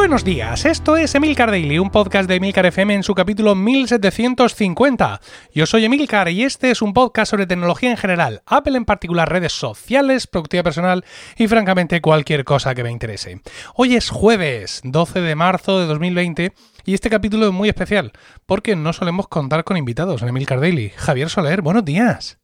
Buenos 0.00 0.24
días, 0.24 0.64
esto 0.64 0.96
es 0.96 1.14
Emilcar 1.14 1.50
Daily, 1.50 1.78
un 1.78 1.90
podcast 1.90 2.26
de 2.26 2.36
Emilcar 2.36 2.64
FM 2.64 2.94
en 2.94 3.02
su 3.02 3.14
capítulo 3.14 3.54
1750. 3.54 5.20
Yo 5.54 5.66
soy 5.66 5.84
Emilcar 5.84 6.30
y 6.30 6.42
este 6.42 6.70
es 6.70 6.80
un 6.80 6.94
podcast 6.94 7.30
sobre 7.30 7.46
tecnología 7.46 7.90
en 7.90 7.98
general, 7.98 8.42
Apple 8.46 8.78
en 8.78 8.86
particular, 8.86 9.30
redes 9.30 9.52
sociales, 9.52 10.26
productividad 10.26 10.64
personal 10.64 11.04
y 11.36 11.48
francamente 11.48 12.00
cualquier 12.00 12.44
cosa 12.44 12.74
que 12.74 12.82
me 12.82 12.90
interese. 12.90 13.42
Hoy 13.74 13.94
es 13.94 14.08
jueves, 14.08 14.80
12 14.84 15.20
de 15.20 15.34
marzo 15.34 15.78
de 15.78 15.86
2020 15.86 16.54
y 16.86 16.94
este 16.94 17.10
capítulo 17.10 17.48
es 17.48 17.52
muy 17.52 17.68
especial 17.68 18.12
porque 18.46 18.76
no 18.76 18.94
solemos 18.94 19.28
contar 19.28 19.64
con 19.64 19.76
invitados 19.76 20.22
en 20.22 20.28
Emilcar 20.28 20.60
Daily. 20.60 20.92
Javier 20.96 21.28
Soler, 21.28 21.60
buenos 21.60 21.84
días. 21.84 22.39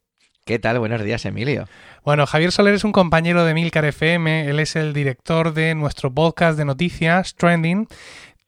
¿Qué 0.46 0.60
tal? 0.60 0.78
Buenos 0.78 1.02
días, 1.02 1.24
Emilio. 1.24 1.66
Bueno, 2.04 2.24
Javier 2.24 2.52
Soler 2.52 2.72
es 2.74 2.84
un 2.84 2.92
compañero 2.92 3.44
de 3.44 3.52
Milcar 3.52 3.84
FM, 3.84 4.48
él 4.48 4.60
es 4.60 4.76
el 4.76 4.92
director 4.92 5.52
de 5.52 5.74
nuestro 5.74 6.14
podcast 6.14 6.56
de 6.56 6.64
noticias, 6.64 7.34
Trending, 7.34 7.88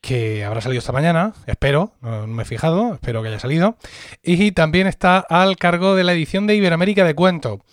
que 0.01 0.45
habrá 0.45 0.61
salido 0.61 0.79
esta 0.79 0.93
mañana, 0.93 1.33
espero, 1.47 1.95
no, 2.01 2.29
me 2.29 2.45
he 2.45 2.47
fijado, 2.47 2.95
espero 2.95 3.21
que 3.21 3.31
haya 3.31 3.41
salido, 3.41 3.79
y 4.23 4.53
también 4.53 4.87
está 4.87 5.19
al 5.19 5.57
cargo 5.57 5.97
de 5.97 6.05
la 6.05 6.13
edición 6.13 6.47
de 6.47 6.55
Iberoamérica 6.55 7.03
de 7.03 7.17
Cuento. 7.17 7.65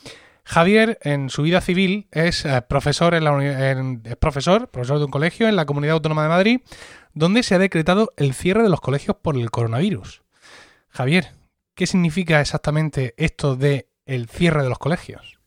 Javier, 0.43 0.97
en 1.03 1.29
su 1.29 1.43
vida 1.43 1.61
civil, 1.61 2.07
es 2.11 2.45
eh, 2.45 2.63
profesor, 2.67 3.13
en 3.13 3.25
la, 3.25 4.15
profesor, 4.15 4.69
profesor 4.69 4.97
de 4.97 5.05
un 5.05 5.11
colegio 5.11 5.47
en 5.47 5.55
la 5.55 5.67
Comunidad 5.67 5.93
Autónoma 5.93 6.23
de 6.23 6.29
Madrid, 6.29 6.61
donde 7.13 7.43
se 7.43 7.53
ha 7.53 7.59
decretado 7.59 8.11
el 8.17 8.33
cierre 8.33 8.63
de 8.63 8.69
los 8.69 8.81
colegios 8.81 9.17
por 9.21 9.37
el 9.37 9.51
coronavirus. 9.51 10.23
Javier, 10.89 11.33
¿qué 11.75 11.85
significa 11.85 12.41
exactamente 12.41 13.13
esto 13.17 13.55
de 13.55 13.87
el 14.05 14.27
cierre 14.27 14.63
de 14.63 14.69
los 14.69 14.79
colegios? 14.79 15.39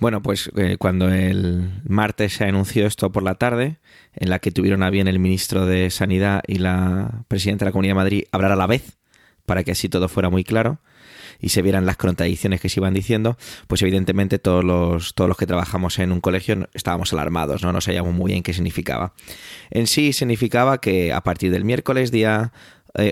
Bueno, 0.00 0.22
pues 0.22 0.50
eh, 0.56 0.76
cuando 0.78 1.08
el 1.08 1.82
martes 1.88 2.34
se 2.34 2.44
anunció 2.44 2.86
esto 2.86 3.10
por 3.10 3.24
la 3.24 3.34
tarde, 3.34 3.78
en 4.14 4.30
la 4.30 4.38
que 4.38 4.52
tuvieron 4.52 4.84
a 4.84 4.90
bien 4.90 5.08
el 5.08 5.18
ministro 5.18 5.66
de 5.66 5.90
Sanidad 5.90 6.42
y 6.46 6.58
la 6.58 7.24
presidenta 7.26 7.64
de 7.64 7.70
la 7.70 7.72
Comunidad 7.72 7.92
de 7.94 7.96
Madrid 7.96 8.24
hablar 8.30 8.52
a 8.52 8.56
la 8.56 8.68
vez, 8.68 8.98
para 9.44 9.64
que 9.64 9.72
así 9.72 9.88
todo 9.88 10.08
fuera 10.08 10.30
muy 10.30 10.44
claro 10.44 10.78
y 11.40 11.50
se 11.50 11.62
vieran 11.62 11.86
las 11.86 11.96
contradicciones 11.96 12.60
que 12.60 12.68
se 12.68 12.80
iban 12.80 12.94
diciendo, 12.94 13.36
pues 13.66 13.82
evidentemente 13.82 14.38
todos 14.38 14.64
los, 14.64 15.14
todos 15.14 15.28
los 15.28 15.36
que 15.36 15.46
trabajamos 15.46 15.98
en 15.98 16.12
un 16.12 16.20
colegio 16.20 16.68
estábamos 16.74 17.12
alarmados, 17.12 17.62
¿no? 17.62 17.72
No 17.72 17.80
sabíamos 17.80 18.12
muy 18.14 18.32
bien 18.32 18.42
qué 18.42 18.52
significaba. 18.52 19.14
En 19.70 19.86
sí 19.86 20.12
significaba 20.12 20.80
que 20.80 21.12
a 21.12 21.22
partir 21.22 21.50
del 21.50 21.64
miércoles 21.64 22.10
día 22.10 22.52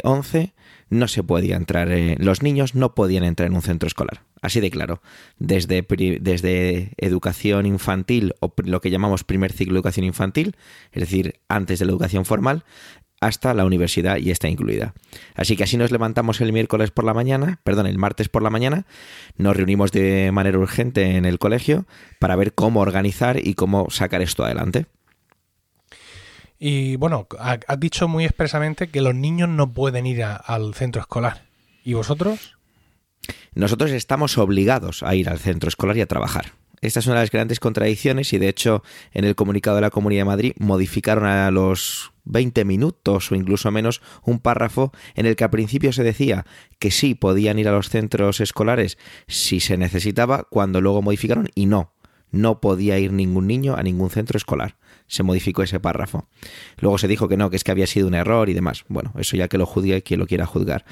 11 0.02 0.38
eh, 0.38 0.52
no 0.90 1.08
se 1.08 1.22
podía 1.22 1.56
entrar, 1.56 1.90
eh, 1.90 2.16
los 2.18 2.42
niños 2.42 2.74
no 2.74 2.94
podían 2.94 3.24
entrar 3.24 3.48
en 3.48 3.54
un 3.54 3.62
centro 3.62 3.86
escolar. 3.86 4.25
Así 4.42 4.60
de 4.60 4.70
claro. 4.70 5.00
Desde, 5.38 5.86
desde 6.20 6.92
educación 6.98 7.66
infantil 7.66 8.34
o 8.40 8.52
lo 8.64 8.80
que 8.80 8.90
llamamos 8.90 9.24
primer 9.24 9.52
ciclo 9.52 9.74
de 9.74 9.78
educación 9.78 10.06
infantil, 10.06 10.56
es 10.92 11.00
decir, 11.00 11.40
antes 11.48 11.78
de 11.78 11.86
la 11.86 11.92
educación 11.92 12.24
formal, 12.24 12.64
hasta 13.20 13.54
la 13.54 13.64
universidad 13.64 14.18
y 14.18 14.30
está 14.30 14.48
incluida. 14.48 14.94
Así 15.34 15.56
que 15.56 15.64
así 15.64 15.76
nos 15.76 15.90
levantamos 15.90 16.40
el 16.40 16.52
miércoles 16.52 16.90
por 16.90 17.04
la 17.04 17.14
mañana, 17.14 17.60
perdón, 17.64 17.86
el 17.86 17.98
martes 17.98 18.28
por 18.28 18.42
la 18.42 18.50
mañana, 18.50 18.86
nos 19.36 19.56
reunimos 19.56 19.90
de 19.92 20.30
manera 20.32 20.58
urgente 20.58 21.16
en 21.16 21.24
el 21.24 21.38
colegio 21.38 21.86
para 22.18 22.36
ver 22.36 22.52
cómo 22.52 22.80
organizar 22.80 23.38
y 23.42 23.54
cómo 23.54 23.88
sacar 23.90 24.22
esto 24.22 24.44
adelante. 24.44 24.86
Y 26.58 26.96
bueno, 26.96 27.26
has 27.38 27.80
dicho 27.80 28.08
muy 28.08 28.24
expresamente 28.24 28.88
que 28.88 29.02
los 29.02 29.14
niños 29.14 29.48
no 29.48 29.72
pueden 29.72 30.06
ir 30.06 30.22
al 30.24 30.74
centro 30.74 31.00
escolar. 31.00 31.44
¿Y 31.84 31.94
vosotros? 31.94 32.55
Nosotros 33.54 33.90
estamos 33.90 34.38
obligados 34.38 35.02
a 35.02 35.14
ir 35.14 35.28
al 35.28 35.38
centro 35.38 35.68
escolar 35.68 35.96
y 35.96 36.00
a 36.00 36.06
trabajar. 36.06 36.52
Esta 36.82 37.00
es 37.00 37.06
una 37.06 37.16
de 37.16 37.22
las 37.22 37.30
grandes 37.30 37.58
contradicciones 37.58 38.32
y 38.32 38.38
de 38.38 38.48
hecho 38.48 38.82
en 39.12 39.24
el 39.24 39.34
comunicado 39.34 39.76
de 39.76 39.82
la 39.82 39.90
Comunidad 39.90 40.20
de 40.20 40.26
Madrid 40.26 40.52
modificaron 40.58 41.24
a 41.24 41.50
los 41.50 42.12
20 42.24 42.64
minutos 42.64 43.32
o 43.32 43.34
incluso 43.34 43.70
menos 43.70 44.02
un 44.22 44.40
párrafo 44.40 44.92
en 45.14 45.26
el 45.26 45.36
que 45.36 45.44
al 45.44 45.50
principio 45.50 45.92
se 45.92 46.02
decía 46.02 46.44
que 46.78 46.90
sí 46.90 47.14
podían 47.14 47.58
ir 47.58 47.68
a 47.68 47.72
los 47.72 47.88
centros 47.88 48.40
escolares 48.40 48.98
si 49.26 49.60
se 49.60 49.78
necesitaba, 49.78 50.46
cuando 50.50 50.80
luego 50.80 51.02
modificaron 51.02 51.48
y 51.54 51.66
no, 51.66 51.94
no 52.30 52.60
podía 52.60 52.98
ir 52.98 53.12
ningún 53.12 53.46
niño 53.46 53.76
a 53.76 53.82
ningún 53.82 54.10
centro 54.10 54.36
escolar 54.36 54.76
se 55.08 55.22
modificó 55.22 55.62
ese 55.62 55.80
párrafo. 55.80 56.26
Luego 56.78 56.98
se 56.98 57.08
dijo 57.08 57.28
que 57.28 57.36
no, 57.36 57.50
que 57.50 57.56
es 57.56 57.64
que 57.64 57.70
había 57.70 57.86
sido 57.86 58.08
un 58.08 58.14
error 58.14 58.48
y 58.48 58.54
demás. 58.54 58.84
Bueno, 58.88 59.12
eso 59.18 59.36
ya 59.36 59.48
que 59.48 59.58
lo 59.58 59.66
juzgue 59.66 60.02
quien 60.02 60.20
lo 60.20 60.26
quiera 60.26 60.46
juzgar. 60.46 60.84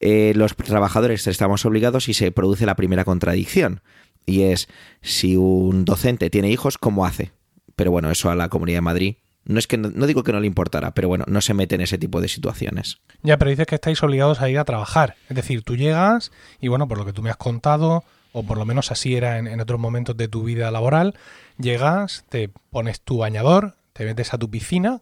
Eh, 0.00 0.32
los 0.36 0.54
trabajadores 0.56 1.26
estamos 1.26 1.64
obligados 1.64 2.08
y 2.08 2.14
se 2.14 2.30
produce 2.32 2.66
la 2.66 2.76
primera 2.76 3.04
contradicción. 3.04 3.80
Y 4.26 4.42
es, 4.42 4.68
si 5.02 5.36
un 5.36 5.84
docente 5.84 6.30
tiene 6.30 6.50
hijos, 6.50 6.78
¿cómo 6.78 7.06
hace? 7.06 7.32
Pero 7.76 7.90
bueno, 7.90 8.10
eso 8.10 8.30
a 8.30 8.34
la 8.34 8.48
Comunidad 8.48 8.78
de 8.78 8.82
Madrid 8.82 9.16
no 9.44 9.60
es 9.60 9.68
que 9.68 9.78
no, 9.78 10.06
digo 10.06 10.24
que 10.24 10.32
no 10.32 10.40
le 10.40 10.48
importara, 10.48 10.92
pero 10.92 11.06
bueno, 11.06 11.24
no 11.28 11.40
se 11.40 11.54
mete 11.54 11.76
en 11.76 11.80
ese 11.80 11.98
tipo 11.98 12.20
de 12.20 12.26
situaciones. 12.26 12.98
Ya, 13.22 13.38
pero 13.38 13.50
dices 13.50 13.66
que 13.66 13.76
estáis 13.76 14.02
obligados 14.02 14.40
a 14.40 14.50
ir 14.50 14.58
a 14.58 14.64
trabajar. 14.64 15.14
Es 15.28 15.36
decir, 15.36 15.62
tú 15.62 15.76
llegas 15.76 16.32
y 16.60 16.66
bueno, 16.66 16.88
por 16.88 16.98
lo 16.98 17.04
que 17.04 17.12
tú 17.12 17.22
me 17.22 17.30
has 17.30 17.36
contado, 17.36 18.02
o 18.36 18.42
por 18.42 18.58
lo 18.58 18.64
menos 18.64 18.92
así 18.92 19.16
era 19.16 19.38
en 19.38 19.60
otros 19.60 19.80
momentos 19.80 20.16
de 20.16 20.28
tu 20.28 20.44
vida 20.44 20.70
laboral, 20.70 21.14
Llegas, 21.58 22.24
te 22.28 22.50
pones 22.70 23.00
tu 23.00 23.18
bañador, 23.18 23.76
te 23.94 24.04
metes 24.04 24.34
a 24.34 24.38
tu 24.38 24.50
piscina 24.50 25.00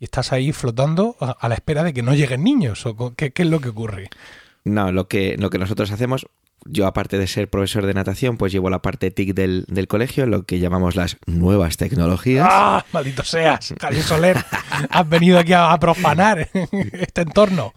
y 0.00 0.04
estás 0.04 0.32
ahí 0.32 0.52
flotando 0.52 1.16
a, 1.20 1.48
la 1.48 1.54
espera 1.54 1.84
de 1.84 1.92
que 1.92 2.02
no 2.02 2.14
lleguen 2.14 2.42
niños. 2.42 2.84
¿O 2.86 3.14
qué, 3.14 3.32
es 3.34 3.46
lo 3.46 3.60
que 3.60 3.68
ocurre? 3.68 4.10
No, 4.64 4.90
lo 4.90 5.06
que, 5.06 5.36
lo 5.38 5.50
que 5.50 5.58
nosotros 5.58 5.92
hacemos, 5.92 6.26
yo 6.64 6.86
aparte 6.88 7.16
de 7.16 7.28
ser 7.28 7.48
profesor 7.48 7.86
de 7.86 7.94
natación, 7.94 8.38
pues 8.38 8.50
llevo 8.50 8.70
la 8.70 8.82
parte 8.82 9.12
TIC 9.12 9.34
del, 9.34 9.64
del 9.68 9.86
colegio, 9.86 10.26
lo 10.26 10.42
que 10.42 10.58
llamamos 10.58 10.96
las 10.96 11.16
nuevas 11.26 11.76
tecnologías. 11.76 12.48
¡Ah! 12.50 12.84
Maldito 12.92 13.22
seas, 13.22 13.74
Javier 13.80 14.02
Soler. 14.02 14.44
has 14.90 15.08
venido 15.08 15.38
aquí 15.38 15.52
a, 15.52 15.76
profanar 15.78 16.48
este 16.92 17.20
entorno. 17.20 17.72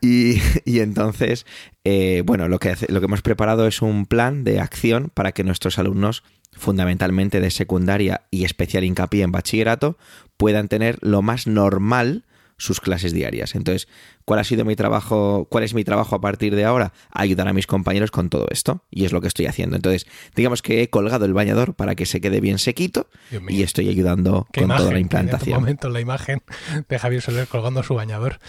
Y, 0.00 0.40
y, 0.64 0.80
entonces, 0.80 1.46
eh, 1.84 2.22
bueno, 2.24 2.48
lo 2.48 2.58
que, 2.58 2.74
lo 2.88 3.00
que 3.00 3.06
hemos 3.06 3.22
preparado 3.22 3.66
es 3.66 3.82
un 3.82 4.06
plan 4.06 4.44
de 4.44 4.60
acción 4.60 5.10
para 5.14 5.32
que 5.32 5.44
nuestros 5.44 5.78
alumnos 5.78 6.22
fundamentalmente 6.58 7.40
de 7.40 7.50
secundaria 7.50 8.22
y 8.30 8.44
especial 8.44 8.84
hincapié 8.84 9.22
en 9.22 9.32
bachillerato, 9.32 9.96
puedan 10.36 10.68
tener 10.68 10.98
lo 11.00 11.22
más 11.22 11.46
normal 11.46 12.24
sus 12.58 12.80
clases 12.80 13.12
diarias. 13.12 13.54
Entonces, 13.54 13.88
¿cuál 14.24 14.40
ha 14.40 14.44
sido 14.44 14.64
mi 14.64 14.76
trabajo? 14.76 15.46
¿Cuál 15.48 15.64
es 15.64 15.74
mi 15.74 15.84
trabajo 15.84 16.16
a 16.16 16.20
partir 16.20 16.54
de 16.54 16.64
ahora? 16.64 16.92
Ayudar 17.10 17.48
a 17.48 17.52
mis 17.52 17.66
compañeros 17.66 18.10
con 18.10 18.28
todo 18.28 18.46
esto. 18.50 18.84
Y 18.90 19.04
es 19.04 19.12
lo 19.12 19.20
que 19.20 19.28
estoy 19.28 19.46
haciendo. 19.46 19.76
Entonces, 19.76 20.06
digamos 20.34 20.60
que 20.60 20.82
he 20.82 20.90
colgado 20.90 21.24
el 21.24 21.32
bañador 21.32 21.74
para 21.74 21.94
que 21.94 22.04
se 22.04 22.20
quede 22.20 22.40
bien 22.40 22.58
sequito 22.58 23.08
y 23.48 23.62
estoy 23.62 23.88
ayudando 23.88 24.46
con 24.52 24.68
toda 24.68 24.92
la 24.92 24.98
implantación. 24.98 25.40
En 25.40 25.54
este 25.54 25.60
momento 25.60 25.88
la 25.88 26.00
imagen 26.00 26.42
de 26.88 26.98
Javier 26.98 27.22
Soler 27.22 27.46
colgando 27.46 27.82
su 27.82 27.94
bañador. 27.94 28.40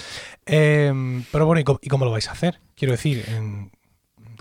Em, 0.46 1.24
pero 1.32 1.46
bueno, 1.46 1.62
¿y 1.62 1.88
cómo, 1.90 2.06
lo 2.06 2.12
vais 2.12 2.28
a 2.28 2.32
hacer? 2.32 2.60
Quiero 2.76 2.94
decir, 2.94 3.24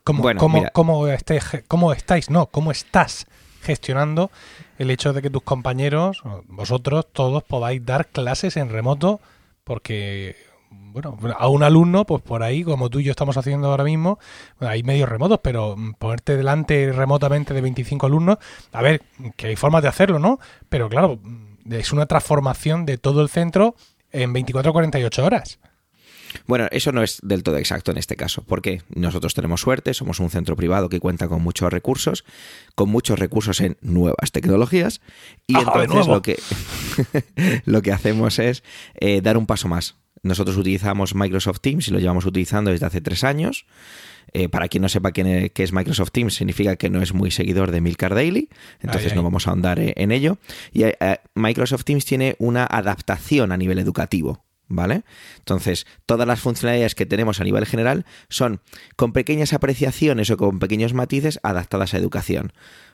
¿cómo, 0.02 0.22
cómo, 0.36 0.64
cómo, 0.72 1.08
estáis, 1.08 1.44
¿cómo 1.68 1.92
estáis? 1.92 2.30
No, 2.30 2.46
¿cómo 2.46 2.70
estás 2.70 3.26
gestionando 3.62 4.30
el 4.78 4.90
hecho 4.90 5.12
de 5.12 5.20
que 5.20 5.30
tus 5.30 5.42
compañeros, 5.42 6.22
vosotros 6.46 7.06
todos 7.12 7.42
podáis 7.42 7.84
dar 7.84 8.06
clases 8.06 8.56
en 8.56 8.70
remoto, 8.70 9.20
porque 9.68 10.34
bueno, 10.70 11.18
a 11.36 11.48
un 11.48 11.62
alumno, 11.62 12.06
pues 12.06 12.22
por 12.22 12.42
ahí, 12.42 12.64
como 12.64 12.88
tú 12.88 13.00
y 13.00 13.04
yo 13.04 13.10
estamos 13.10 13.36
haciendo 13.36 13.68
ahora 13.68 13.84
mismo, 13.84 14.18
hay 14.60 14.82
medios 14.82 15.10
remotos, 15.10 15.40
pero 15.42 15.76
ponerte 15.98 16.38
delante 16.38 16.90
remotamente 16.90 17.52
de 17.52 17.60
25 17.60 18.06
alumnos, 18.06 18.38
a 18.72 18.80
ver, 18.80 19.02
que 19.36 19.48
hay 19.48 19.56
formas 19.56 19.82
de 19.82 19.88
hacerlo, 19.88 20.18
¿no? 20.18 20.40
Pero 20.70 20.88
claro, 20.88 21.20
es 21.70 21.92
una 21.92 22.06
transformación 22.06 22.86
de 22.86 22.96
todo 22.96 23.20
el 23.20 23.28
centro 23.28 23.74
en 24.10 24.32
24 24.32 24.70
o 24.70 24.72
48 24.72 25.24
horas. 25.24 25.60
Bueno, 26.46 26.66
eso 26.70 26.92
no 26.92 27.02
es 27.02 27.18
del 27.22 27.42
todo 27.42 27.56
exacto 27.56 27.90
en 27.90 27.98
este 27.98 28.16
caso, 28.16 28.42
porque 28.46 28.82
nosotros 28.94 29.34
tenemos 29.34 29.60
suerte, 29.60 29.94
somos 29.94 30.20
un 30.20 30.30
centro 30.30 30.56
privado 30.56 30.88
que 30.88 31.00
cuenta 31.00 31.28
con 31.28 31.42
muchos 31.42 31.72
recursos, 31.72 32.25
con 32.75 32.90
muchos 32.90 33.19
recursos 33.19 33.60
en 33.60 33.76
nuevas 33.80 34.32
tecnologías, 34.32 35.00
y 35.46 35.56
entonces 35.56 36.06
lo 36.06 36.22
que, 36.22 36.38
lo 37.64 37.82
que 37.82 37.92
hacemos 37.92 38.38
es 38.38 38.62
eh, 38.94 39.20
dar 39.20 39.36
un 39.36 39.46
paso 39.46 39.69
más. 39.69 39.96
Nosotros 40.22 40.56
utilizamos 40.56 41.14
Microsoft 41.14 41.60
Teams 41.60 41.88
y 41.88 41.90
lo 41.92 42.00
llevamos 42.00 42.26
utilizando 42.26 42.70
desde 42.70 42.86
hace 42.86 43.00
tres 43.00 43.24
años. 43.24 43.66
Eh, 44.34 44.50
para 44.50 44.69
quien 44.69 44.82
no 44.82 44.90
sepa 44.90 45.12
qué 45.12 45.50
es 45.54 45.72
Microsoft 45.72 46.10
Teams, 46.10 46.34
significa 46.34 46.76
que 46.76 46.90
no 46.90 47.00
es 47.00 47.14
muy 47.14 47.31
seguidor 47.31 47.70
de 47.70 47.81
Milcar 47.81 48.14
Daily, 48.14 48.50
entonces 48.81 49.14
no 49.14 49.22
vamos 49.22 49.46
a 49.46 49.50
ahondar 49.50 49.78
eh, 49.78 49.94
en 49.96 50.12
ello. 50.12 50.36
Y 50.70 50.84
Microsoft 51.34 51.84
Teams 51.84 52.04
tiene 52.04 52.36
una 52.38 52.64
adaptación 52.64 53.52
a 53.52 53.56
nivel 53.56 53.78
educativo. 53.78 54.44
¿Vale? 54.69 55.03
Entonces, 55.38 55.87
todas 56.06 56.26
las 56.26 56.41
funcionalidades 56.41 56.94
que 56.94 57.06
tenemos 57.06 57.41
a 57.41 57.44
nivel 57.44 57.67
general 57.67 58.05
son 58.29 58.61
con 58.97 59.12
pequeñas 59.12 59.53
apreciaciones 59.53 60.31
o 60.31 60.37
con 60.37 60.59
pequeños 60.59 60.94
matices 60.94 61.41
adaptadas 61.43 61.94
a 61.94 61.99
educación. 61.99 62.53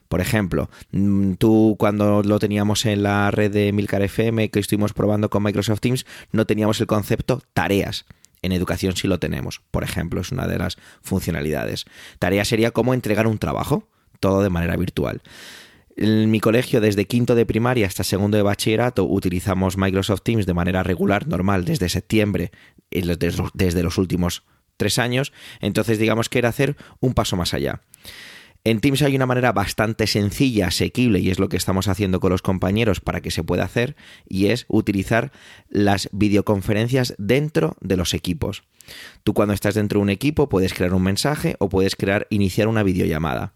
Por 0.09 0.21
ejemplo, 0.21 0.71
mm, 0.93 1.35
tú 1.35 1.77
cuando 1.79 2.23
lo 2.23 2.39
teníamos 2.39 2.87
en 2.87 3.03
la 3.03 3.31
red 3.31 3.51
de 3.51 3.73
Milcar 3.73 4.03
FM 4.03 4.51
que 4.51 4.61
estuvimos 4.61 4.93
probando 4.93 5.31
con 5.31 5.43
Microsoft 5.43 5.81
Teams, 5.81 6.07
no 6.31 6.47
teníamos 6.47 6.81
el 6.81 6.87
concepto 6.87 7.43
tareas. 7.53 8.05
En 8.43 8.53
educación 8.53 8.95
sí 8.95 9.09
lo 9.09 9.19
tenemos, 9.19 9.63
por 9.71 9.85
ejemplo, 9.85 10.21
es 10.21 10.31
una 10.31 10.47
de 10.47 10.59
las 10.59 10.77
funcionalidades. 11.03 11.87
Tarea 12.19 12.45
sería 12.45 12.73
cómo 12.73 12.93
entregar 12.93 13.27
un 13.27 13.39
trabajo, 13.39 13.89
todo 14.21 14.43
de 14.43 14.51
manera 14.51 14.77
virtual. 14.77 15.23
En 15.97 16.31
mi 16.31 16.41
colegio, 16.41 16.81
desde 16.81 17.07
quinto 17.07 17.37
de 17.37 17.47
primaria 17.47 17.87
hasta 17.87 18.03
segundo 18.03 18.37
de 18.37 18.43
bachillerato, 18.43 19.05
utilizamos 19.05 19.77
Microsoft 19.77 20.23
Teams 20.23 20.45
de 20.45 20.55
manera 20.55 20.83
regular, 20.83 21.29
normal, 21.29 21.65
desde 21.65 21.89
septiembre, 21.89 22.51
desde 22.91 23.83
los 23.83 23.99
últimos 23.99 24.43
tres 24.77 24.99
años. 24.99 25.33
Entonces, 25.61 26.01
digamos 26.01 26.29
que 26.29 26.39
era 26.39 26.49
hacer 26.49 26.77
un 26.99 27.15
paso 27.15 27.37
más 27.37 27.55
allá. 27.55 27.83
En 28.65 28.81
Teams 28.81 29.03
hay 29.03 29.15
una 29.15 29.27
manera 29.27 29.53
bastante 29.53 30.07
sencilla, 30.07 30.69
asequible, 30.69 31.21
y 31.21 31.31
es 31.31 31.39
lo 31.39 31.49
que 31.49 31.59
estamos 31.59 31.87
haciendo 31.87 32.19
con 32.19 32.33
los 32.33 32.43
compañeros 32.43 33.01
para 33.01 33.21
que 33.21 33.31
se 33.31 33.45
pueda 33.45 33.63
hacer, 33.63 33.95
y 34.27 34.47
es 34.47 34.65
utilizar 34.69 35.33
las 35.69 36.09
videoconferencias 36.13 37.15
dentro 37.19 37.77
de 37.83 37.99
los 37.99 38.15
equipos. 38.15 38.65
Tú 39.23 39.35
cuando 39.35 39.55
estás 39.55 39.75
dentro 39.75 40.01
de 40.01 40.03
un 40.03 40.11
equipo 40.11 40.49
puedes 40.49 40.75
crear 40.75 40.95
un 40.95 41.03
mensaje 41.03 41.57
o 41.59 41.69
puedes 41.69 41.95
crear, 41.95 42.27
iniciar 42.31 42.67
una 42.67 42.83
videollamada. 42.83 43.55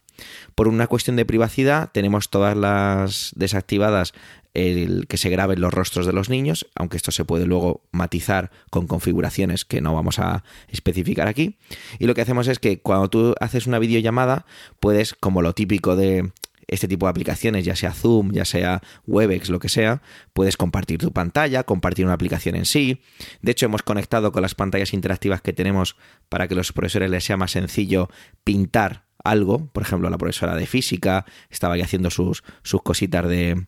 Por 0.54 0.68
una 0.68 0.86
cuestión 0.86 1.16
de 1.16 1.24
privacidad, 1.24 1.90
tenemos 1.92 2.30
todas 2.30 2.56
las 2.56 3.32
desactivadas 3.36 4.14
el 4.54 5.06
que 5.06 5.18
se 5.18 5.30
graben 5.30 5.60
los 5.60 5.72
rostros 5.72 6.06
de 6.06 6.12
los 6.12 6.30
niños, 6.30 6.66
aunque 6.74 6.96
esto 6.96 7.12
se 7.12 7.24
puede 7.24 7.46
luego 7.46 7.82
matizar 7.92 8.50
con 8.70 8.86
configuraciones 8.86 9.64
que 9.64 9.80
no 9.80 9.94
vamos 9.94 10.18
a 10.18 10.42
especificar 10.68 11.28
aquí. 11.28 11.58
Y 11.98 12.06
lo 12.06 12.14
que 12.14 12.22
hacemos 12.22 12.48
es 12.48 12.58
que 12.58 12.80
cuando 12.80 13.08
tú 13.08 13.34
haces 13.40 13.66
una 13.66 13.78
videollamada, 13.78 14.46
puedes, 14.80 15.14
como 15.14 15.42
lo 15.42 15.54
típico 15.54 15.96
de 15.96 16.32
este 16.66 16.86
tipo 16.86 17.06
de 17.06 17.10
aplicaciones, 17.10 17.64
ya 17.64 17.74
sea 17.74 17.92
Zoom, 17.92 18.32
ya 18.32 18.44
sea 18.44 18.82
Webex, 19.06 19.48
lo 19.48 19.58
que 19.58 19.70
sea, 19.70 20.02
puedes 20.34 20.56
compartir 20.56 20.98
tu 20.98 21.12
pantalla, 21.12 21.64
compartir 21.64 22.04
una 22.04 22.14
aplicación 22.14 22.56
en 22.56 22.66
sí. 22.66 23.00
De 23.40 23.52
hecho, 23.52 23.66
hemos 23.66 23.82
conectado 23.82 24.32
con 24.32 24.42
las 24.42 24.54
pantallas 24.54 24.92
interactivas 24.92 25.40
que 25.40 25.54
tenemos 25.54 25.96
para 26.28 26.46
que 26.46 26.54
a 26.54 26.58
los 26.58 26.72
profesores 26.72 27.10
les 27.10 27.24
sea 27.24 27.38
más 27.38 27.52
sencillo 27.52 28.10
pintar 28.44 29.07
algo. 29.24 29.66
Por 29.66 29.82
ejemplo, 29.82 30.10
la 30.10 30.18
profesora 30.18 30.54
de 30.54 30.66
física 30.66 31.24
estaba 31.50 31.74
ahí 31.74 31.82
haciendo 31.82 32.10
sus, 32.10 32.42
sus 32.62 32.82
cositas 32.82 33.28
de, 33.28 33.66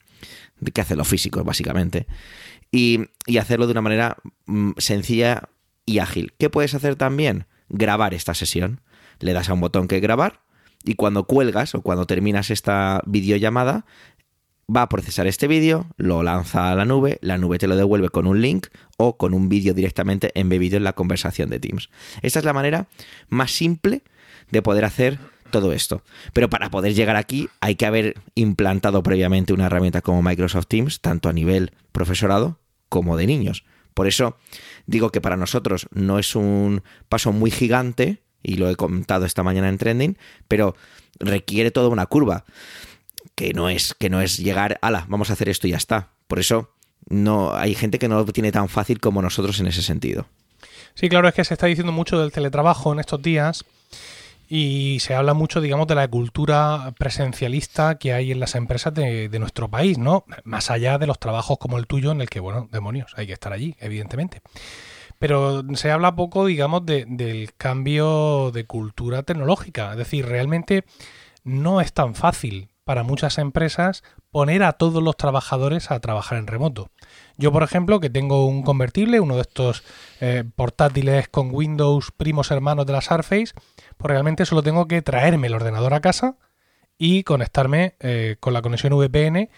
de 0.61 0.73
que 0.73 0.81
hacen 0.81 0.99
los 0.99 1.08
físicos, 1.08 1.44
básicamente. 1.44 2.06
Y, 2.70 3.06
y 3.26 3.38
hacerlo 3.38 3.67
de 3.67 3.73
una 3.73 3.82
manera 3.82 4.17
mm, 4.47 4.73
sencilla 4.79 5.49
y 5.87 5.99
ágil. 5.99 6.32
¿Qué 6.38 6.50
puedes 6.50 6.75
hacer 6.75 6.97
también? 6.97 7.47
Grabar 7.69 8.14
esta 8.14 8.35
sesión. 8.35 8.81
Le 9.19 9.32
das 9.32 9.49
a 9.49 9.55
un 9.55 9.61
botón 9.61 9.88
que 9.88 10.00
grabar 10.00 10.41
y 10.85 10.94
cuando 10.94 11.25
cuelgas 11.25 11.75
o 11.75 11.82
cuando 11.82 12.06
terminas 12.06 12.50
esta 12.50 13.02
videollamada, 13.06 13.85
va 14.75 14.82
a 14.82 14.88
procesar 14.88 15.26
este 15.26 15.49
vídeo, 15.49 15.87
lo 15.97 16.23
lanza 16.23 16.70
a 16.70 16.75
la 16.75 16.85
nube, 16.85 17.19
la 17.23 17.38
nube 17.38 17.58
te 17.58 17.67
lo 17.67 17.76
devuelve 17.76 18.08
con 18.08 18.26
un 18.26 18.41
link 18.41 18.69
o 18.97 19.17
con 19.17 19.35
un 19.35 19.49
vídeo 19.49 19.75
directamente 19.75 20.31
embebido 20.35 20.76
en 20.76 20.85
la 20.85 20.93
conversación 20.93 21.50
de 21.50 21.58
Teams. 21.58 21.91
Esta 22.23 22.38
es 22.38 22.44
la 22.44 22.52
manera 22.52 22.87
más 23.29 23.50
simple 23.50 24.02
de 24.50 24.62
poder 24.62 24.85
hacer 24.85 25.19
todo 25.50 25.73
esto. 25.73 26.02
Pero 26.32 26.49
para 26.49 26.70
poder 26.70 26.94
llegar 26.94 27.17
aquí 27.17 27.49
hay 27.61 27.75
que 27.75 27.87
haber 27.87 28.14
implantado 28.35 29.02
previamente 29.02 29.52
una 29.52 29.67
herramienta 29.67 30.02
como 30.02 30.23
Microsoft 30.23 30.67
Teams, 30.69 31.00
tanto 31.00 31.29
a 31.29 31.32
nivel 31.32 31.73
profesorado 31.93 32.58
como 32.88 33.17
de 33.17 33.26
niños. 33.26 33.64
Por 33.94 34.06
eso 34.06 34.37
digo 34.87 35.11
que 35.11 35.20
para 35.20 35.37
nosotros 35.37 35.87
no 35.93 36.19
es 36.19 36.35
un 36.35 36.82
paso 37.08 37.32
muy 37.32 37.50
gigante, 37.50 38.23
y 38.43 38.55
lo 38.55 38.70
he 38.70 38.76
comentado 38.76 39.26
esta 39.26 39.43
mañana 39.43 39.69
en 39.69 39.79
Trending, 39.79 40.19
pero 40.49 40.75
requiere 41.19 41.70
toda 41.70 41.88
una 41.88 42.06
curva, 42.06 42.44
que 43.35 43.52
no 43.52 43.69
es, 43.69 43.94
que 43.94 44.11
no 44.11 44.20
es 44.20 44.38
llegar, 44.38 44.79
ala, 44.82 45.06
vamos 45.08 45.31
a 45.31 45.35
hacer 45.35 45.49
esto 45.49 45.67
y 45.67 45.70
ya 45.70 45.76
está. 45.76 46.11
Por 46.26 46.38
eso 46.38 46.70
no 47.08 47.55
hay 47.55 47.75
gente 47.75 47.99
que 47.99 48.08
no 48.08 48.17
lo 48.17 48.25
tiene 48.26 48.52
tan 48.52 48.69
fácil 48.69 49.00
como 49.00 49.23
nosotros 49.23 49.61
en 49.61 49.67
ese 49.67 49.82
sentido. 49.82 50.26
Sí, 50.94 51.08
claro, 51.08 51.29
es 51.29 51.35
que 51.35 51.44
se 51.44 51.55
está 51.55 51.67
diciendo 51.67 51.93
mucho 51.93 52.19
del 52.19 52.32
teletrabajo 52.32 52.93
en 52.93 53.00
estos 53.00 53.23
días 53.23 53.64
y 54.52 54.99
se 54.99 55.14
habla 55.14 55.32
mucho, 55.32 55.61
digamos, 55.61 55.87
de 55.87 55.94
la 55.94 56.08
cultura 56.08 56.93
presencialista 56.99 57.99
que 57.99 58.12
hay 58.12 58.32
en 58.32 58.41
las 58.41 58.56
empresas 58.56 58.93
de, 58.93 59.29
nuestro 59.38 59.70
país, 59.70 59.97
¿no? 59.97 60.25
Más 60.43 60.73
allá 60.73 60.99
de 60.99 61.06
los 61.06 61.20
trabajos 61.20 61.56
como 61.58 61.79
el 61.79 61.87
tuyo, 61.87 62.11
en 62.11 62.20
el 62.20 62.29
que, 62.29 62.41
bueno, 62.41 62.69
demonios, 62.73 63.14
hay 63.17 63.29
que 63.29 63.32
estar 63.32 63.52
allí, 63.52 63.76
evidentemente. 63.79 64.43
Pero 65.20 65.62
se 65.75 65.93
habla 65.93 66.17
poco, 66.17 66.47
digamos, 66.47 66.85
del 66.85 67.55
cambio 67.56 68.50
de 68.50 68.64
cultura 68.64 69.23
tecnológica. 69.23 69.93
Es 69.93 69.99
decir, 69.99 70.26
realmente 70.26 70.85
no 71.44 71.81
es 71.81 71.93
tan 71.93 72.17
fácil 72.17 72.70
para 72.90 73.04
muchas 73.04 73.38
empresas 73.38 74.02
poner 74.32 74.64
a 74.64 74.72
todos 74.72 75.00
los 75.00 75.16
trabajadores 75.16 75.92
a 75.92 76.00
trabajar 76.00 76.38
en 76.38 76.48
remoto. 76.48 76.90
Yo, 77.37 77.52
por 77.52 77.62
ejemplo, 77.62 78.00
que 78.00 78.10
tengo 78.10 78.48
un 78.48 78.64
convertible, 78.64 79.20
uno 79.20 79.37
de 79.37 79.42
estos 79.42 79.84
eh, 80.20 80.42
portátiles 80.56 81.28
con 81.28 81.54
Windows 81.54 82.10
primos 82.10 82.50
hermanos 82.50 82.87
de 82.87 82.92
la 82.92 83.00
Surface, 83.00 83.52
pues 83.96 84.10
realmente 84.10 84.44
solo 84.44 84.64
tengo 84.64 84.88
que 84.88 85.02
traerme 85.02 85.46
el 85.46 85.54
ordenador 85.54 85.94
a 85.94 86.00
casa 86.00 86.34
y 86.98 87.22
conectarme 87.22 87.94
eh, 88.00 88.34
con 88.40 88.54
la 88.54 88.60
conexión 88.60 88.92
VPN 88.92 89.50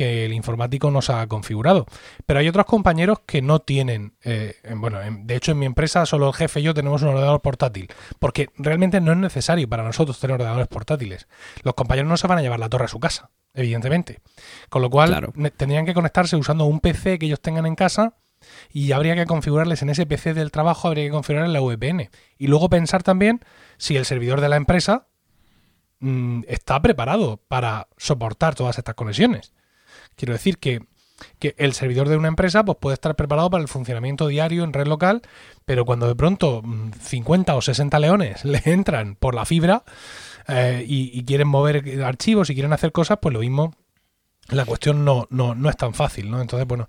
que 0.00 0.24
el 0.24 0.32
informático 0.32 0.90
nos 0.90 1.10
ha 1.10 1.26
configurado. 1.26 1.84
Pero 2.24 2.40
hay 2.40 2.48
otros 2.48 2.64
compañeros 2.64 3.18
que 3.26 3.42
no 3.42 3.58
tienen, 3.58 4.14
eh, 4.24 4.54
bueno, 4.74 4.98
de 4.98 5.36
hecho 5.36 5.52
en 5.52 5.58
mi 5.58 5.66
empresa 5.66 6.06
solo 6.06 6.28
el 6.28 6.32
jefe 6.32 6.60
y 6.60 6.62
yo 6.62 6.72
tenemos 6.72 7.02
un 7.02 7.08
ordenador 7.08 7.42
portátil, 7.42 7.88
porque 8.18 8.48
realmente 8.56 8.98
no 9.02 9.12
es 9.12 9.18
necesario 9.18 9.68
para 9.68 9.82
nosotros 9.82 10.18
tener 10.18 10.36
ordenadores 10.36 10.68
portátiles. 10.68 11.28
Los 11.64 11.74
compañeros 11.74 12.08
no 12.08 12.16
se 12.16 12.26
van 12.26 12.38
a 12.38 12.40
llevar 12.40 12.58
la 12.58 12.70
torre 12.70 12.86
a 12.86 12.88
su 12.88 12.98
casa, 12.98 13.28
evidentemente. 13.52 14.20
Con 14.70 14.80
lo 14.80 14.88
cual 14.88 15.34
tendrían 15.58 15.84
que 15.84 15.92
conectarse 15.92 16.34
usando 16.34 16.64
un 16.64 16.80
PC 16.80 17.18
que 17.18 17.26
ellos 17.26 17.42
tengan 17.42 17.66
en 17.66 17.74
casa 17.74 18.14
y 18.72 18.92
habría 18.92 19.14
que 19.16 19.26
configurarles 19.26 19.82
en 19.82 19.90
ese 19.90 20.06
PC 20.06 20.32
del 20.32 20.50
trabajo, 20.50 20.88
habría 20.88 21.04
que 21.04 21.10
configurar 21.10 21.44
en 21.44 21.52
la 21.52 21.60
VPN. 21.60 22.08
Y 22.38 22.46
luego 22.46 22.70
pensar 22.70 23.02
también 23.02 23.40
si 23.76 23.98
el 23.98 24.06
servidor 24.06 24.40
de 24.40 24.48
la 24.48 24.56
empresa 24.56 25.08
mm, 25.98 26.44
está 26.48 26.80
preparado 26.80 27.36
para 27.48 27.88
soportar 27.98 28.54
todas 28.54 28.78
estas 28.78 28.94
conexiones. 28.94 29.52
Quiero 30.20 30.34
decir 30.34 30.58
que, 30.58 30.82
el 31.40 31.72
servidor 31.72 32.10
de 32.10 32.18
una 32.18 32.28
empresa 32.28 32.62
pues, 32.62 32.76
puede 32.78 32.92
estar 32.92 33.16
preparado 33.16 33.48
para 33.48 33.62
el 33.62 33.68
funcionamiento 33.68 34.26
diario 34.26 34.64
en 34.64 34.74
red 34.74 34.86
local, 34.86 35.22
pero 35.64 35.86
cuando 35.86 36.06
de 36.06 36.14
pronto 36.14 36.62
50 37.00 37.54
mm, 37.54 37.56
o 37.56 37.62
60 37.62 37.98
leones 37.98 38.44
le 38.44 38.60
entran 38.66 39.16
por 39.16 39.34
la 39.34 39.46
fibra 39.46 39.82
eh, 40.46 40.84
y, 40.86 41.24
quieren 41.24 41.48
mover 41.48 42.02
archivos 42.04 42.50
y 42.50 42.54
quieren 42.54 42.74
hacer 42.74 42.92
cosas, 42.92 43.18
pues 43.22 43.32
lo 43.32 43.40
mismo 43.40 43.74
la 44.50 44.64
cuestión 44.64 45.04
no, 45.04 45.26
no, 45.30 45.54
no, 45.54 45.68
es 45.70 45.76
tan 45.76 45.94
fácil, 45.94 46.30
¿no? 46.30 46.40
Entonces, 46.40 46.66
bueno, 46.66 46.88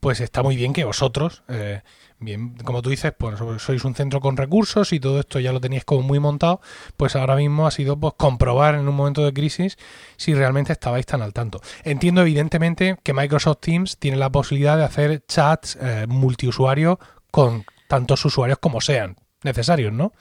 pues 0.00 0.20
está 0.20 0.42
muy 0.42 0.56
bien 0.56 0.72
que 0.72 0.84
vosotros, 0.84 1.42
eh, 1.48 1.82
bien, 2.18 2.54
como 2.64 2.82
tú 2.82 2.90
dices, 2.90 3.12
pues 3.16 3.38
sois 3.58 3.84
un 3.84 3.94
centro 3.94 4.20
con 4.20 4.36
recursos 4.36 4.92
y 4.92 5.00
todo 5.00 5.20
esto 5.20 5.40
ya 5.40 5.52
lo 5.52 5.60
teníais 5.60 5.84
como 5.84 6.02
muy 6.02 6.18
montado, 6.18 6.60
pues 6.96 7.16
ahora 7.16 7.36
mismo 7.36 7.66
ha 7.66 7.70
sido 7.70 7.98
pues 7.98 8.14
comprobar 8.16 8.74
en 8.74 8.88
un 8.88 8.94
momento 8.94 9.24
de 9.24 9.32
crisis 9.32 9.76
si 10.16 10.34
realmente 10.34 10.72
estabais 10.72 11.06
tan 11.06 11.22
al 11.22 11.32
tanto. 11.32 11.60
Entiendo 11.84 12.22
evidentemente 12.22 12.98
que 13.02 13.14
Microsoft 13.14 13.60
Teams 13.60 13.98
tiene 13.98 14.16
la 14.16 14.30
posibilidad 14.30 14.76
de 14.76 14.84
hacer 14.84 15.24
chats 15.26 15.78
eh, 15.80 16.06
multiusuario 16.08 16.98
con 17.30 17.64
tantos 17.88 18.24
usuarios 18.24 18.58
como 18.58 18.80
sean 18.80 19.16
necesarios, 19.42 19.92
¿no? 19.92 20.12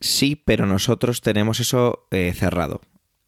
Sí, 0.00 0.36
pero 0.36 0.66
nosotros 0.66 1.22
tenemos 1.22 1.60
eso 1.60 2.06
eh, 2.10 2.32
cerrado. 2.34 2.80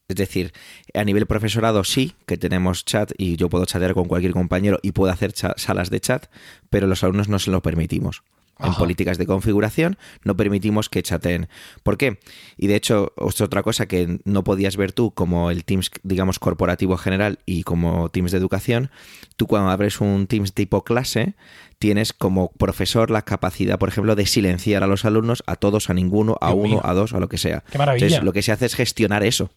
Es 0.09 0.17
decir, 0.17 0.55
a 0.95 1.05
nivel 1.05 1.27
profesorado 1.27 1.85
sí, 1.85 2.15
que 2.25 2.39
tenemos 2.39 2.87
chat 2.87 3.13
y 3.19 3.37
yo 3.37 3.51
puedo 3.51 3.67
chatear 3.67 3.93
con 3.93 4.09
cualquier 4.09 4.33
compañero 4.33 4.79
y 4.83 4.93
puedo 4.93 5.13
hacer 5.13 5.35
salas 5.35 5.91
de 5.91 6.01
chat, 6.01 6.27
pero 6.71 6.87
los 6.87 7.05
alumnos 7.05 7.29
no 7.29 7.39
se 7.39 7.51
lo 7.51 7.61
permitimos. 7.61 8.23
En 8.59 8.75
políticas 8.75 9.19
de 9.19 9.27
configuración 9.27 9.99
no 10.25 10.37
permitimos 10.37 10.89
que 10.89 11.03
chateen. 11.03 11.49
¿Por 11.83 11.97
qué? 11.97 12.19
Y 12.57 12.67
de 12.67 12.75
hecho, 12.75 13.13
otra 13.17 13.63
cosa 13.63 13.87
que 13.87 14.19
no 14.25 14.43
podías 14.43 14.77
ver 14.77 14.93
tú 14.93 15.13
como 15.13 15.51
el 15.51 15.65
Teams, 15.65 15.91
digamos, 16.03 16.39
corporativo 16.41 16.97
general 16.97 17.39
y 17.47 17.63
como 17.63 18.09
Teams 18.09 18.33
de 18.33 18.39
educación, 18.39 18.91
tú 19.37 19.47
cuando 19.47 19.71
abres 19.71 20.01
un 20.01 20.27
Teams 20.27 20.55
tipo 20.55 20.83
clase, 20.83 21.35
tienes 21.79 22.13
como 22.13 22.51
profesor 22.53 23.11
la 23.11 23.23
capacidad, 23.23 23.79
por 23.79 23.91
ejemplo, 23.91 24.17
de 24.17 24.27
silenciar 24.27 24.83
a 24.83 24.89
los 24.89 25.05
alumnos, 25.05 25.45
a 25.47 25.55
todos, 25.55 25.89
a 25.91 25.95
ninguno, 25.95 26.37
a 26.41 26.53
uno, 26.53 26.81
a 26.83 26.95
dos, 26.95 27.13
a 27.13 27.21
lo 27.21 27.29
que 27.29 27.39
sea. 27.39 27.63
Qué 27.71 27.79
maravilla. 27.79 28.07
Entonces, 28.07 28.25
lo 28.25 28.33
que 28.33 28.43
se 28.43 28.51
hace 28.51 28.67
es 28.67 28.75
gestionar 28.75 29.23
eso. 29.23 29.51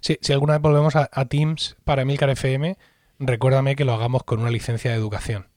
Sí, 0.00 0.18
si 0.20 0.32
alguna 0.32 0.54
vez 0.54 0.62
volvemos 0.62 0.96
a, 0.96 1.08
Teams 1.26 1.76
para 1.84 2.02
Emilcar 2.02 2.30
FM, 2.30 2.76
recuérdame 3.18 3.76
que 3.76 3.84
lo 3.84 3.94
hagamos 3.94 4.22
con 4.24 4.40
una 4.40 4.50
licencia 4.50 4.90
de 4.90 4.96
educación. 4.96 5.48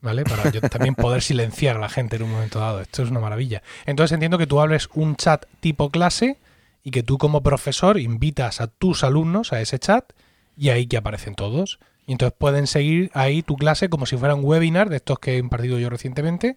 ¿Vale? 0.00 0.24
Para 0.24 0.50
yo 0.50 0.60
también 0.62 0.96
poder 0.96 1.22
silenciar 1.22 1.76
a 1.76 1.80
la 1.80 1.88
gente 1.88 2.16
en 2.16 2.24
un 2.24 2.32
momento 2.32 2.58
dado. 2.58 2.80
Esto 2.80 3.02
es 3.02 3.10
una 3.10 3.20
maravilla. 3.20 3.62
Entonces 3.86 4.12
entiendo 4.12 4.36
que 4.36 4.48
tú 4.48 4.60
hables 4.60 4.88
un 4.94 5.16
chat 5.16 5.46
tipo 5.60 5.90
clase 5.90 6.38
y 6.82 6.90
que 6.90 7.04
tú 7.04 7.18
como 7.18 7.42
profesor 7.42 7.98
invitas 8.00 8.60
a 8.60 8.66
tus 8.66 9.04
alumnos 9.04 9.52
a 9.52 9.60
ese 9.60 9.78
chat 9.78 10.12
y 10.56 10.70
ahí 10.70 10.86
que 10.86 10.96
aparecen 10.96 11.36
todos. 11.36 11.78
Y 12.06 12.12
entonces 12.12 12.36
pueden 12.36 12.66
seguir 12.66 13.12
ahí 13.14 13.42
tu 13.42 13.56
clase 13.56 13.88
como 13.88 14.06
si 14.06 14.16
fuera 14.16 14.34
un 14.34 14.44
webinar 14.44 14.88
de 14.88 14.96
estos 14.96 15.20
que 15.20 15.34
he 15.34 15.38
impartido 15.38 15.78
yo 15.78 15.88
recientemente 15.88 16.56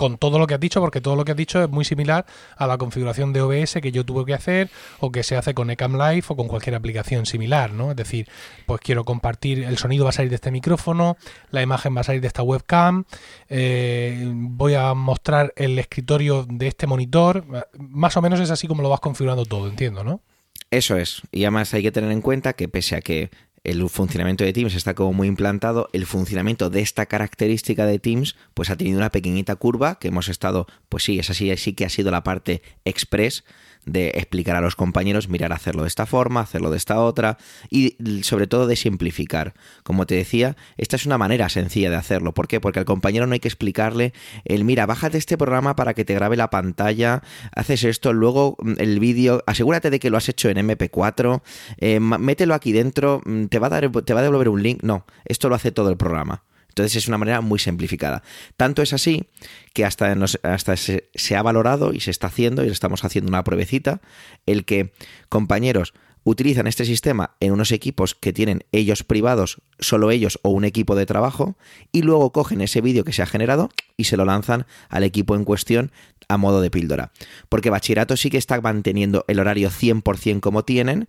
con 0.00 0.16
todo 0.16 0.38
lo 0.38 0.46
que 0.46 0.54
has 0.54 0.60
dicho, 0.60 0.80
porque 0.80 1.02
todo 1.02 1.14
lo 1.14 1.26
que 1.26 1.32
has 1.32 1.36
dicho 1.36 1.62
es 1.62 1.68
muy 1.68 1.84
similar 1.84 2.24
a 2.56 2.66
la 2.66 2.78
configuración 2.78 3.34
de 3.34 3.42
OBS 3.42 3.80
que 3.82 3.92
yo 3.92 4.02
tuve 4.06 4.24
que 4.24 4.32
hacer 4.32 4.70
o 4.98 5.12
que 5.12 5.22
se 5.22 5.36
hace 5.36 5.52
con 5.52 5.68
Ecam 5.68 5.92
Live 5.92 6.24
o 6.28 6.36
con 6.36 6.48
cualquier 6.48 6.74
aplicación 6.74 7.26
similar, 7.26 7.74
¿no? 7.74 7.90
Es 7.90 7.98
decir, 7.98 8.26
pues 8.64 8.80
quiero 8.80 9.04
compartir, 9.04 9.62
el 9.62 9.76
sonido 9.76 10.04
va 10.04 10.08
a 10.08 10.14
salir 10.14 10.30
de 10.30 10.36
este 10.36 10.50
micrófono, 10.50 11.18
la 11.50 11.60
imagen 11.60 11.94
va 11.94 12.00
a 12.00 12.04
salir 12.04 12.22
de 12.22 12.28
esta 12.28 12.42
webcam, 12.42 13.04
eh, 13.50 14.24
voy 14.32 14.72
a 14.72 14.94
mostrar 14.94 15.52
el 15.54 15.78
escritorio 15.78 16.46
de 16.48 16.68
este 16.68 16.86
monitor, 16.86 17.44
más 17.78 18.16
o 18.16 18.22
menos 18.22 18.40
es 18.40 18.50
así 18.50 18.66
como 18.66 18.80
lo 18.80 18.88
vas 18.88 19.00
configurando 19.00 19.44
todo, 19.44 19.68
entiendo, 19.68 20.02
¿no? 20.02 20.22
Eso 20.70 20.96
es. 20.96 21.20
Y 21.32 21.44
además 21.44 21.74
hay 21.74 21.82
que 21.82 21.92
tener 21.92 22.10
en 22.10 22.22
cuenta 22.22 22.52
que 22.52 22.68
pese 22.68 22.96
a 22.96 23.00
que 23.02 23.30
el 23.64 23.88
funcionamiento 23.88 24.44
de 24.44 24.52
Teams 24.52 24.74
está 24.74 24.94
como 24.94 25.12
muy 25.12 25.28
implantado, 25.28 25.88
el 25.92 26.06
funcionamiento 26.06 26.70
de 26.70 26.80
esta 26.80 27.06
característica 27.06 27.86
de 27.86 27.98
Teams 27.98 28.36
pues 28.54 28.70
ha 28.70 28.76
tenido 28.76 28.98
una 28.98 29.10
pequeñita 29.10 29.56
curva 29.56 29.98
que 29.98 30.08
hemos 30.08 30.28
estado, 30.28 30.66
pues 30.88 31.04
sí, 31.04 31.18
esa 31.18 31.34
sí, 31.34 31.54
sí 31.56 31.74
que 31.74 31.84
ha 31.84 31.90
sido 31.90 32.10
la 32.10 32.22
parte 32.22 32.62
express 32.84 33.44
de 33.86 34.08
explicar 34.08 34.56
a 34.56 34.60
los 34.60 34.76
compañeros, 34.76 35.28
mirar 35.28 35.52
hacerlo 35.52 35.82
de 35.82 35.88
esta 35.88 36.06
forma, 36.06 36.40
hacerlo 36.40 36.70
de 36.70 36.76
esta 36.76 37.00
otra 37.00 37.38
y 37.70 37.96
sobre 38.22 38.46
todo 38.46 38.66
de 38.66 38.76
simplificar. 38.76 39.54
Como 39.82 40.06
te 40.06 40.14
decía, 40.14 40.56
esta 40.76 40.96
es 40.96 41.06
una 41.06 41.18
manera 41.18 41.48
sencilla 41.48 41.90
de 41.90 41.96
hacerlo. 41.96 42.32
¿Por 42.32 42.48
qué? 42.48 42.60
Porque 42.60 42.78
al 42.78 42.84
compañero 42.84 43.26
no 43.26 43.32
hay 43.32 43.40
que 43.40 43.48
explicarle 43.48 44.12
el, 44.44 44.64
mira, 44.64 44.86
bájate 44.86 45.18
este 45.18 45.38
programa 45.38 45.76
para 45.76 45.94
que 45.94 46.04
te 46.04 46.14
grabe 46.14 46.36
la 46.36 46.50
pantalla, 46.50 47.22
haces 47.54 47.84
esto, 47.84 48.12
luego 48.12 48.56
mm, 48.60 48.74
el 48.78 49.00
vídeo, 49.00 49.42
asegúrate 49.46 49.90
de 49.90 49.98
que 49.98 50.10
lo 50.10 50.16
has 50.16 50.28
hecho 50.28 50.48
en 50.48 50.58
MP4, 50.58 51.42
eh, 51.78 52.00
mételo 52.00 52.54
aquí 52.54 52.72
dentro, 52.72 53.22
mm, 53.24 53.46
te 53.46 53.58
va, 53.58 53.68
a 53.68 53.70
dar, 53.70 53.90
te 53.90 54.14
va 54.14 54.20
a 54.20 54.22
devolver 54.22 54.48
un 54.48 54.62
link. 54.62 54.82
No, 54.82 55.06
esto 55.24 55.48
lo 55.48 55.54
hace 55.54 55.72
todo 55.72 55.90
el 55.90 55.96
programa. 55.96 56.44
Entonces 56.70 56.96
es 56.96 57.08
una 57.08 57.18
manera 57.18 57.40
muy 57.40 57.58
simplificada. 57.58 58.22
Tanto 58.56 58.82
es 58.82 58.92
así 58.92 59.28
que 59.74 59.84
hasta, 59.84 60.16
hasta 60.42 60.76
se, 60.76 61.36
ha 61.36 61.42
valorado 61.42 61.92
y 61.92 62.00
se 62.00 62.10
está 62.10 62.28
haciendo, 62.28 62.64
y 62.64 62.68
estamos 62.68 63.04
haciendo 63.04 63.28
una 63.28 63.44
pruebecita, 63.44 64.00
el 64.46 64.64
que 64.64 64.92
compañeros 65.28 65.92
utilizan 66.22 66.66
este 66.66 66.84
sistema 66.84 67.36
en 67.40 67.52
unos 67.52 67.72
equipos 67.72 68.14
que 68.14 68.32
tienen 68.32 68.64
ellos 68.72 69.04
privados, 69.04 69.62
solo 69.78 70.10
ellos 70.10 70.38
o 70.42 70.50
un 70.50 70.64
equipo 70.64 70.94
de 70.94 71.06
trabajo, 71.06 71.56
y 71.92 72.02
luego 72.02 72.32
cogen 72.32 72.60
ese 72.60 72.80
vídeo 72.80 73.04
que 73.04 73.12
se 73.12 73.22
ha 73.22 73.26
generado 73.26 73.70
y 73.96 74.04
se 74.04 74.16
lo 74.16 74.24
lanzan 74.24 74.66
al 74.88 75.04
equipo 75.04 75.34
en 75.34 75.44
cuestión 75.44 75.92
a 76.28 76.36
modo 76.36 76.60
de 76.60 76.70
píldora. 76.70 77.12
Porque 77.48 77.70
bachillerato 77.70 78.16
sí 78.16 78.30
que 78.30 78.38
está 78.38 78.60
manteniendo 78.60 79.24
el 79.28 79.40
horario 79.40 79.70
100% 79.70 80.40
como 80.40 80.64
tienen, 80.64 81.08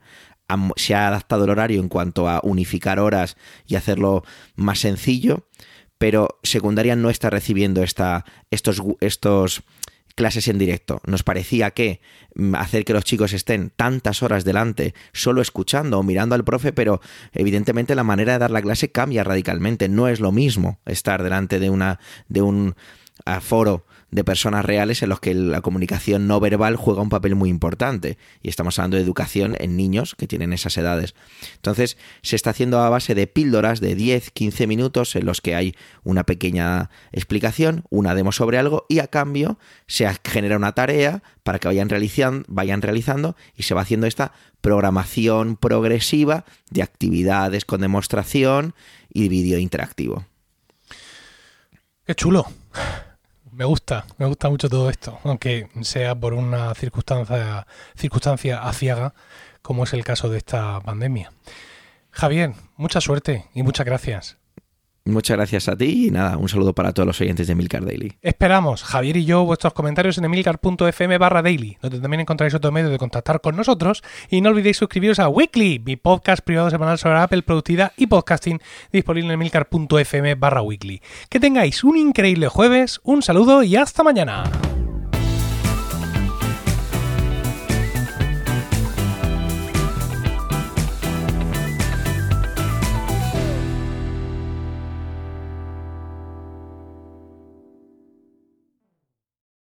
se 0.75 0.95
ha 0.95 1.07
adaptado 1.07 1.45
el 1.45 1.49
horario 1.49 1.79
en 1.79 1.89
cuanto 1.89 2.29
a 2.29 2.39
unificar 2.43 2.99
horas 2.99 3.37
y 3.67 3.75
hacerlo 3.75 4.23
más 4.55 4.79
sencillo, 4.79 5.47
pero 5.97 6.39
secundaria 6.43 6.95
no 6.95 7.09
está 7.09 7.29
recibiendo 7.29 7.83
esta, 7.83 8.25
estos, 8.49 8.81
estos 9.01 9.63
clases 10.15 10.47
en 10.47 10.57
directo. 10.57 11.01
Nos 11.05 11.23
parecía 11.23 11.71
que 11.71 12.01
mm, 12.35 12.55
hacer 12.55 12.85
que 12.85 12.93
los 12.93 13.03
chicos 13.03 13.33
estén 13.33 13.71
tantas 13.75 14.23
horas 14.23 14.43
delante 14.43 14.93
solo 15.13 15.41
escuchando 15.41 15.99
o 15.99 16.03
mirando 16.03 16.35
al 16.35 16.43
profe, 16.43 16.73
pero 16.73 17.01
evidentemente 17.33 17.95
la 17.95 18.03
manera 18.03 18.33
de 18.33 18.39
dar 18.39 18.51
la 18.51 18.61
clase 18.61 18.91
cambia 18.91 19.23
radicalmente. 19.23 19.89
No 19.89 20.07
es 20.07 20.19
lo 20.19 20.31
mismo 20.31 20.79
estar 20.85 21.23
delante 21.23 21.59
de 21.59 21.69
una 21.69 21.99
de 22.27 22.41
un 22.41 22.75
aforo 23.25 23.85
de 24.11 24.23
personas 24.23 24.65
reales 24.65 25.01
en 25.01 25.09
los 25.09 25.19
que 25.19 25.33
la 25.33 25.61
comunicación 25.61 26.27
no 26.27 26.39
verbal 26.39 26.75
juega 26.75 27.01
un 27.01 27.09
papel 27.09 27.35
muy 27.35 27.49
importante. 27.49 28.17
Y 28.41 28.49
estamos 28.49 28.77
hablando 28.77 28.97
de 28.97 29.03
educación 29.03 29.55
en 29.59 29.77
niños 29.77 30.15
que 30.15 30.27
tienen 30.27 30.53
esas 30.53 30.77
edades. 30.77 31.15
Entonces, 31.55 31.97
se 32.21 32.35
está 32.35 32.51
haciendo 32.51 32.79
a 32.79 32.89
base 32.89 33.15
de 33.15 33.27
píldoras 33.27 33.79
de 33.79 33.95
10, 33.95 34.31
15 34.31 34.67
minutos 34.67 35.15
en 35.15 35.25
los 35.25 35.41
que 35.41 35.55
hay 35.55 35.75
una 36.03 36.25
pequeña 36.25 36.89
explicación, 37.11 37.83
una 37.89 38.13
demo 38.13 38.31
sobre 38.31 38.57
algo 38.57 38.85
y 38.89 38.99
a 38.99 39.07
cambio 39.07 39.57
se 39.87 40.09
genera 40.25 40.57
una 40.57 40.73
tarea 40.73 41.23
para 41.43 41.59
que 41.59 41.67
vayan 41.67 41.89
realizando, 41.89 42.45
vayan 42.47 42.81
realizando 42.81 43.35
y 43.55 43.63
se 43.63 43.73
va 43.73 43.81
haciendo 43.81 44.07
esta 44.07 44.33
programación 44.59 45.55
progresiva 45.55 46.45
de 46.69 46.83
actividades 46.83 47.65
con 47.65 47.81
demostración 47.81 48.75
y 49.13 49.29
vídeo 49.29 49.57
interactivo. 49.57 50.25
Qué 52.05 52.15
chulo. 52.15 52.45
Me 53.51 53.65
gusta, 53.65 54.05
me 54.17 54.25
gusta 54.25 54.49
mucho 54.49 54.69
todo 54.69 54.89
esto, 54.89 55.19
aunque 55.25 55.67
sea 55.81 56.15
por 56.15 56.33
una 56.33 56.73
circunstancia, 56.73 57.67
circunstancia 57.95 58.63
aciaga, 58.63 59.13
como 59.61 59.83
es 59.83 59.93
el 59.93 60.05
caso 60.05 60.29
de 60.29 60.37
esta 60.37 60.79
pandemia. 60.79 61.33
Javier, 62.11 62.53
mucha 62.77 63.01
suerte 63.01 63.49
y 63.53 63.63
muchas 63.63 63.85
gracias. 63.85 64.37
Muchas 65.05 65.35
gracias 65.35 65.67
a 65.67 65.75
ti 65.75 66.07
y 66.07 66.11
nada, 66.11 66.37
un 66.37 66.47
saludo 66.47 66.73
para 66.73 66.93
todos 66.93 67.07
los 67.07 67.19
oyentes 67.21 67.47
de 67.47 67.53
Emilcar 67.53 67.83
Daily. 67.83 68.13
Esperamos, 68.21 68.83
Javier 68.83 69.17
y 69.17 69.25
yo, 69.25 69.43
vuestros 69.45 69.73
comentarios 69.73 70.19
en 70.19 70.25
emilcar.fm 70.25 71.17
barra 71.17 71.41
daily, 71.41 71.77
donde 71.81 71.99
también 71.99 72.21
encontraréis 72.21 72.53
otro 72.53 72.71
medio 72.71 72.89
de 72.89 72.99
contactar 72.99 73.41
con 73.41 73.55
nosotros. 73.55 74.03
Y 74.29 74.41
no 74.41 74.49
olvidéis 74.49 74.77
suscribiros 74.77 75.17
a 75.17 75.27
Weekly, 75.27 75.79
mi 75.79 75.95
podcast 75.95 76.43
privado 76.43 76.69
semanal 76.69 76.99
sobre 76.99 77.17
Apple, 77.17 77.41
productividad 77.41 77.93
y 77.97 78.05
podcasting, 78.05 78.61
disponible 78.91 79.29
en 79.29 79.33
emilcar.fm 79.33 80.35
barra 80.35 80.61
weekly. 80.61 81.01
Que 81.29 81.39
tengáis 81.39 81.83
un 81.83 81.97
increíble 81.97 82.47
jueves, 82.47 82.99
un 83.03 83.23
saludo 83.23 83.63
y 83.63 83.75
hasta 83.75 84.03
mañana. 84.03 84.43